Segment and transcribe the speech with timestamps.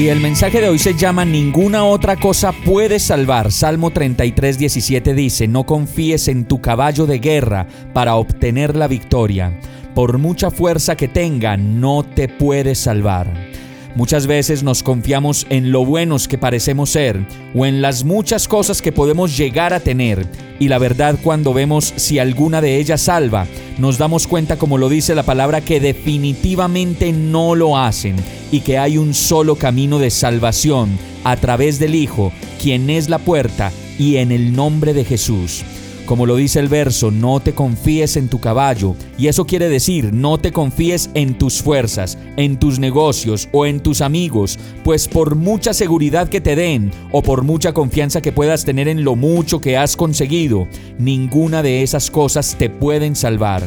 [0.00, 3.52] Y el mensaje de hoy se llama Ninguna otra cosa puede salvar.
[3.52, 9.60] Salmo 33, 17 dice, No confíes en tu caballo de guerra para obtener la victoria.
[9.94, 13.30] Por mucha fuerza que tenga, no te puede salvar.
[13.96, 18.80] Muchas veces nos confiamos en lo buenos que parecemos ser o en las muchas cosas
[18.80, 20.26] que podemos llegar a tener.
[20.60, 23.46] Y la verdad cuando vemos si alguna de ellas salva,
[23.78, 28.16] nos damos cuenta como lo dice la palabra que definitivamente no lo hacen
[28.52, 33.18] y que hay un solo camino de salvación a través del Hijo, quien es la
[33.18, 35.64] puerta y en el nombre de Jesús.
[36.10, 38.96] Como lo dice el verso, no te confíes en tu caballo.
[39.16, 43.78] Y eso quiere decir, no te confíes en tus fuerzas, en tus negocios o en
[43.78, 48.64] tus amigos, pues por mucha seguridad que te den o por mucha confianza que puedas
[48.64, 50.66] tener en lo mucho que has conseguido,
[50.98, 53.62] ninguna de esas cosas te pueden salvar.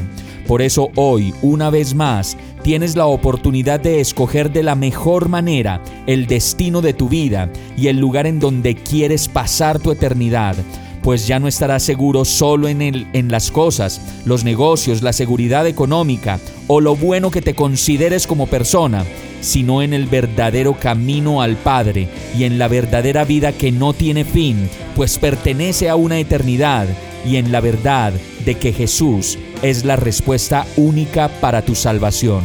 [0.46, 5.82] Por eso hoy, una vez más, tienes la oportunidad de escoger de la mejor manera
[6.08, 10.58] el destino de tu vida y el lugar en donde quieres pasar tu eternidad
[11.04, 15.68] pues ya no estarás seguro solo en, el, en las cosas, los negocios, la seguridad
[15.68, 19.06] económica o lo bueno que te consideres como persona,
[19.42, 24.24] sino en el verdadero camino al Padre y en la verdadera vida que no tiene
[24.24, 26.88] fin, pues pertenece a una eternidad
[27.26, 28.14] y en la verdad
[28.46, 32.44] de que Jesús es la respuesta única para tu salvación.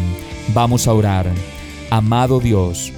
[0.53, 1.27] Vamos a orar.
[1.91, 2.93] Amado Dios,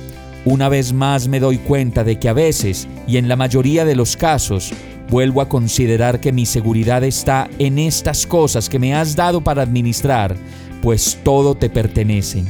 [0.44, 3.94] una vez más me doy cuenta de que a veces, y en la mayoría de
[3.94, 4.72] los casos,
[5.10, 9.62] Vuelvo a considerar que mi seguridad está en estas cosas que me has dado para
[9.62, 10.37] administrar,
[10.82, 12.44] pues todo te pertenece.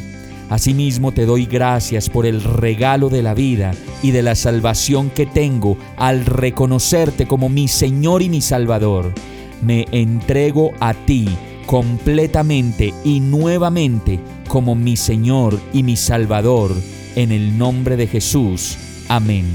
[0.50, 3.72] Asimismo te doy gracias por el regalo de la vida
[4.02, 9.14] y de la salvación que tengo al reconocerte como mi Señor y mi Salvador.
[9.62, 11.28] Me entrego a ti
[11.64, 16.74] completamente y nuevamente como mi Señor y mi Salvador,
[17.14, 18.76] en el nombre de Jesús.
[19.08, 19.54] Amén.